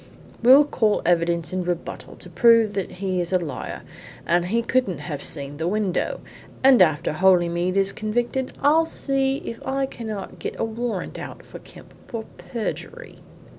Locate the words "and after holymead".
6.63-7.77